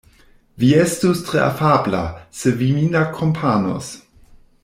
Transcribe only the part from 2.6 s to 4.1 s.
vi min akompanus.